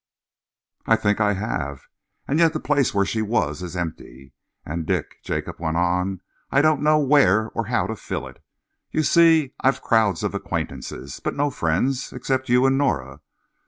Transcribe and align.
"I 0.87 0.95
think 0.95 1.21
I 1.21 1.33
have, 1.33 1.81
and 2.27 2.39
yet 2.39 2.53
the 2.53 2.59
place 2.59 2.91
where 2.91 3.05
she 3.05 3.21
was 3.21 3.61
is 3.61 3.75
empty. 3.77 4.33
And, 4.65 4.87
Dick," 4.87 5.21
Jacob 5.23 5.59
went 5.59 5.77
on, 5.77 6.21
"I 6.49 6.63
don't 6.63 6.81
know 6.81 6.97
where 6.97 7.49
or 7.49 7.65
how 7.67 7.85
to 7.85 7.95
fill 7.95 8.25
it. 8.27 8.41
You 8.89 9.03
see, 9.03 9.53
I've 9.59 9.83
crowds 9.83 10.23
of 10.23 10.33
acquaintances, 10.33 11.19
but 11.23 11.35
no 11.35 11.51
friends 11.51 12.11
except 12.13 12.49
you 12.49 12.65
and 12.65 12.79
Nora. 12.79 13.19